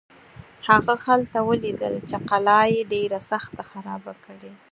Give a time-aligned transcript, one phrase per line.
[0.67, 4.51] هغه هلته ولیدل چې قلا یې ډېره سخته خرابه کړې.